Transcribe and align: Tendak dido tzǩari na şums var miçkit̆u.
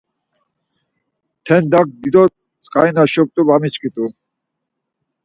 Tendak 1.45 1.87
dido 2.01 2.23
tzǩari 2.61 2.91
na 2.95 3.03
şums 3.11 3.35
var 3.47 3.59
miçkit̆u. 3.61 4.05